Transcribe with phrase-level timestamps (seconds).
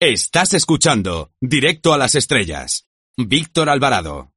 [0.00, 2.86] Estás escuchando Directo a las Estrellas.
[3.16, 4.30] Víctor Alvarado.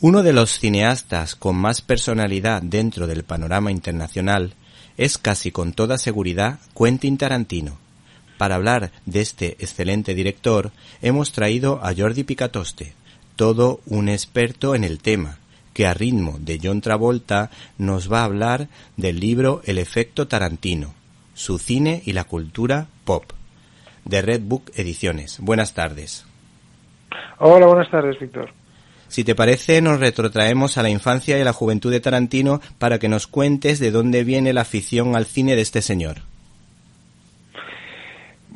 [0.00, 4.54] Uno de los cineastas con más personalidad dentro del panorama internacional
[4.96, 7.83] es casi con toda seguridad Quentin Tarantino.
[8.38, 10.72] Para hablar de este excelente director
[11.02, 12.94] hemos traído a Jordi Picatoste,
[13.36, 15.38] todo un experto en el tema,
[15.72, 20.94] que a ritmo de John Travolta nos va a hablar del libro El efecto Tarantino,
[21.34, 23.24] su cine y la cultura pop
[24.04, 25.38] de Red Book Ediciones.
[25.40, 26.24] Buenas tardes.
[27.38, 28.50] Hola, buenas tardes, Víctor.
[29.08, 33.08] Si te parece, nos retrotraemos a la infancia y la juventud de Tarantino para que
[33.08, 36.22] nos cuentes de dónde viene la afición al cine de este señor.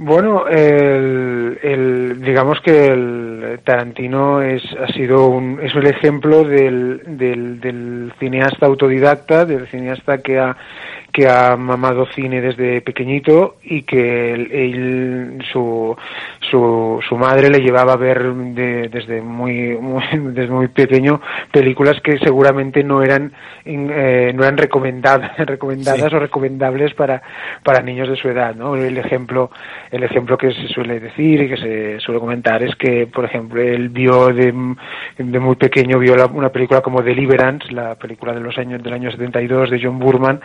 [0.00, 7.60] Bueno, el, digamos que el Tarantino es, ha sido un, es el ejemplo del, del,
[7.60, 10.56] del cineasta autodidacta, del cineasta que ha
[11.12, 15.96] que ha mamado cine desde pequeñito y que él, su,
[16.50, 19.78] su, su, madre le llevaba a ver desde muy,
[20.12, 21.20] desde muy pequeño
[21.50, 23.32] películas que seguramente no eran
[23.64, 27.22] eh, no eran recomendadas recomendadas o recomendables para
[27.64, 29.50] para niños de su edad no el ejemplo
[29.90, 33.60] el ejemplo que se suele decir y que se suele comentar es que por ejemplo
[33.60, 34.52] él vio de,
[35.16, 39.10] de muy pequeño vio una película como Deliverance la película de los años del año
[39.10, 40.40] 72 de John Burman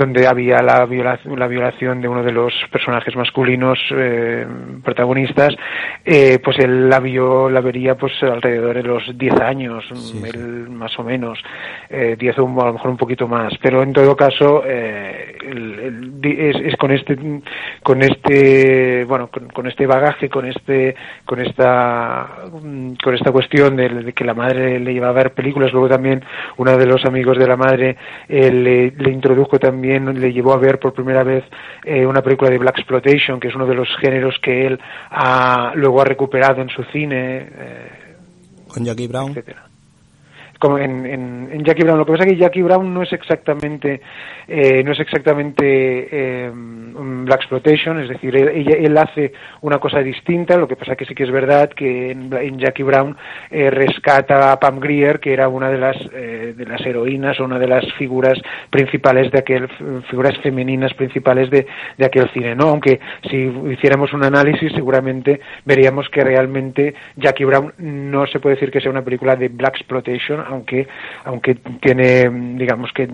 [0.00, 4.46] donde había la, violación, la violación de uno de los personajes masculinos eh,
[4.82, 5.54] protagonistas,
[6.06, 9.84] eh, pues él la vio, la vería pues alrededor de los 10 años,
[10.24, 11.38] él, más o menos,
[11.90, 15.36] eh, 10 o a lo mejor un poquito más, pero en todo caso eh,
[16.22, 17.18] es, es, con este,
[17.82, 20.94] con este, bueno, con, este bagaje, con este,
[21.26, 25.90] con esta, con esta cuestión de, que la madre le llevaba a ver películas, luego
[25.90, 26.24] también
[26.56, 27.96] uno de los amigos de la madre
[28.28, 31.44] eh, le, le introdujo también le llevó a ver por primera vez
[31.84, 34.80] eh, una película de Black Exploitation, que es uno de los géneros que él
[35.10, 37.48] ha, luego ha recuperado en su cine.
[37.52, 38.16] Eh,
[38.68, 39.30] Con Jackie Brown.
[39.30, 39.69] Etcétera
[40.60, 41.98] como en, en, Jackie Brown.
[41.98, 44.00] Lo que pasa es que Jackie Brown no es exactamente
[44.46, 49.32] eh, no es exactamente eh, Black Exploitation, es decir, él, él, hace
[49.62, 50.56] una cosa distinta.
[50.56, 53.16] Lo que pasa que sí que es verdad que en, en Jackie Brown
[53.50, 57.44] eh, rescata a Pam Grier, que era una de las eh, de las heroínas o
[57.44, 58.38] una de las figuras
[58.68, 59.68] principales de aquel
[60.10, 61.66] figuras femeninas principales de,
[61.96, 62.54] de aquel cine.
[62.54, 63.00] No, aunque
[63.30, 68.80] si hiciéramos un análisis seguramente veríamos que realmente Jackie Brown no se puede decir que
[68.80, 70.86] sea una película de Black Exploitation aunque
[71.24, 72.28] aunque tiene
[72.58, 73.08] digamos que,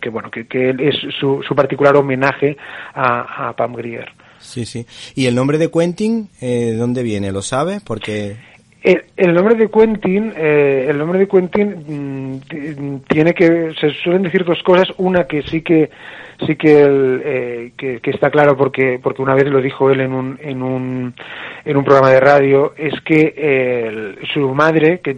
[0.00, 2.56] que bueno que, que es su, su particular homenaje
[2.94, 4.10] a, a, Pam Grier.
[4.38, 4.86] Sí sí.
[5.14, 8.36] Y el nombre de Quentin eh, dónde viene lo sabe porque
[8.84, 14.22] el, el, nombre de Quentin, eh, el nombre de Quentin mmm, tiene que, se suelen
[14.22, 14.88] decir dos cosas.
[14.98, 15.90] Una que sí que
[16.46, 20.12] sí que, el, eh, que, está claro porque porque una vez lo dijo él en
[20.12, 21.14] un en un
[21.64, 25.14] en un programa de radio es que eh, su madre que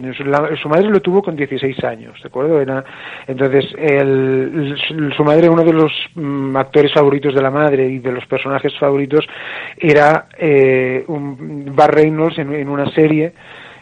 [0.61, 2.83] su, madre lo tuvo con 16 años de acuerdo Era,
[3.27, 4.75] entonces el,
[5.15, 8.77] su madre uno de los mm, actores favoritos de la madre y de los personajes
[8.77, 9.25] favoritos
[9.77, 13.33] era eh, un Bar Reynolds en, en una serie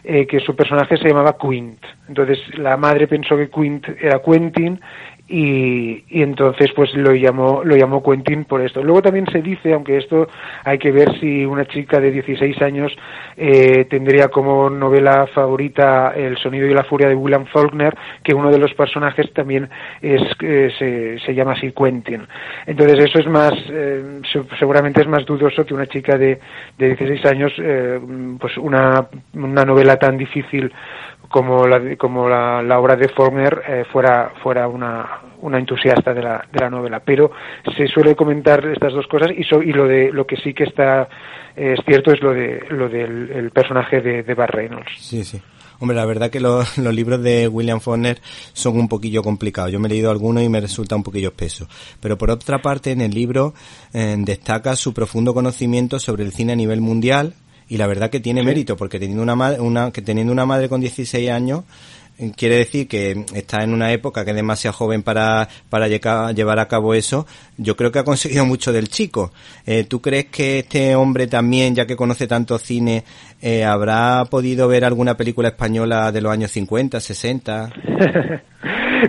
[0.08, 1.84] eh, que su personaje se llamaba Quint.
[2.08, 4.80] Entonces la madre pensó que Quint era Quentin
[5.28, 8.82] y, y, entonces pues lo llamó lo llamó Quentin por esto.
[8.82, 10.28] Luego también se dice, aunque esto
[10.64, 12.96] hay que ver si una chica de 16 años
[13.36, 18.50] eh, tendría como novela favorita El sonido y la furia de William Faulkner, que uno
[18.50, 19.68] de los personajes también
[20.00, 22.26] es eh, se, se, llama así Quentin.
[22.66, 24.20] Entonces eso es más eh,
[24.58, 26.38] seguramente es más dudoso que una chica de,
[26.78, 27.98] de 16 años eh,
[28.38, 30.72] pues una, una novela tan difícil
[31.28, 36.22] como la, como la, la obra de Faulkner eh, fuera, fuera una, una entusiasta de
[36.22, 37.00] la, de la novela.
[37.00, 37.30] Pero
[37.76, 40.64] se suele comentar estas dos cosas y, so, y lo, de, lo que sí que
[40.64, 41.08] está
[41.56, 44.92] eh, es cierto es lo, de, lo del el personaje de, de Bar Reynolds.
[44.98, 45.40] Sí, sí.
[45.78, 48.18] Hombre, la verdad que los, los libros de William Faulkner
[48.54, 49.70] son un poquillo complicados.
[49.70, 51.68] Yo me he leído algunos y me resulta un poquillo espeso.
[52.00, 53.52] Pero por otra parte, en el libro
[53.92, 57.34] eh, destaca su profundo conocimiento sobre el cine a nivel mundial,
[57.68, 58.46] y la verdad que tiene sí.
[58.46, 61.64] mérito porque teniendo una madre una que teniendo una madre con 16 años
[62.18, 66.58] eh, quiere decir que está en una época que es demasiado joven para, para llevar
[66.58, 67.26] a cabo eso,
[67.58, 69.32] yo creo que ha conseguido mucho del chico.
[69.66, 73.04] Eh, ¿Tú crees que este hombre también, ya que conoce tanto cine,
[73.42, 77.70] eh, habrá podido ver alguna película española de los años 50, 60?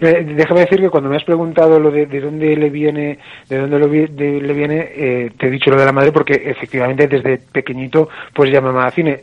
[0.01, 3.19] déjame decir que cuando me has preguntado lo de, de dónde le viene,
[3.50, 7.07] de dónde lo, le viene, eh, te he dicho lo de la madre porque efectivamente
[7.07, 9.19] desde pequeñito pues ya mamá cine.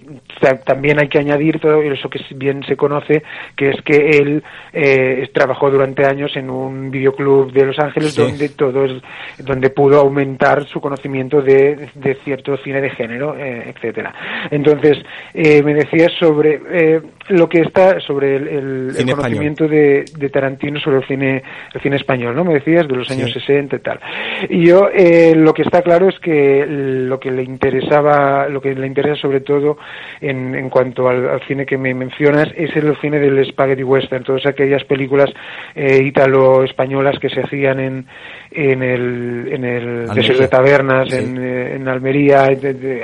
[0.65, 3.23] También hay que añadir todo eso que bien se conoce,
[3.57, 8.49] que es que él eh, trabajó durante años en un videoclub de Los Ángeles donde
[8.51, 9.03] todo es,
[9.39, 14.15] donde pudo aumentar su conocimiento de, de cierto cine de género, eh, etcétera.
[14.51, 14.99] Entonces
[15.33, 20.99] eh, me decías sobre eh, lo que está sobre el, conocimiento de, de, Tarantino sobre
[20.99, 22.45] el cine el cine español, ¿no?
[22.45, 24.01] Me decías de los años 60 y tal.
[24.49, 28.75] Y yo eh, lo que está claro es que lo que le interesaba, lo que
[28.75, 29.79] le interesa sobre todo
[30.21, 34.47] en, en cuanto al, cine que me mencionas es el cine del spaghetti western, todas
[34.47, 35.31] aquellas películas
[35.75, 38.07] eh, ítalo-españolas que se hacían en
[38.51, 43.03] en el en el desierto de tabernas en, en Almería el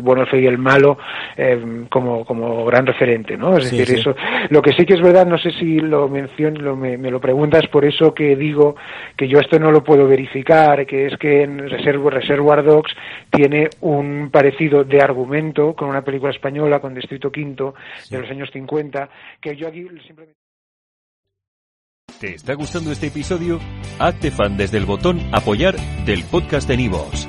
[0.00, 0.98] bueno el feo y el malo
[1.36, 4.16] eh, como como gran referente no es decir eso
[4.50, 7.20] lo que sí que es verdad no sé si lo menciono lo, me, me, lo
[7.20, 8.76] preguntas por eso que digo
[9.16, 12.92] que yo esto no lo puedo verificar que es que en Reservoir, Dogs
[13.30, 17.74] tiene un parecido de argumento con una película española con Distrito Quinto
[18.10, 19.08] de los años 50
[19.40, 20.34] que yo aquí simplemente
[22.20, 23.60] ¿Te está gustando este episodio?
[23.98, 25.76] Hazte fan desde el botón Apoyar
[26.06, 27.28] del podcast de Nivos.